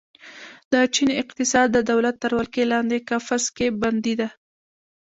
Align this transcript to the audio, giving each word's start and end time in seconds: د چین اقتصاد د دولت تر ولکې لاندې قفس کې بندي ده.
د 0.71 0.73
چین 0.93 1.09
اقتصاد 1.21 1.67
د 1.73 1.77
دولت 1.91 2.15
تر 2.23 2.31
ولکې 2.37 2.63
لاندې 2.73 3.05
قفس 3.09 3.45
کې 3.55 3.67
بندي 3.81 4.13
ده. 4.21 4.29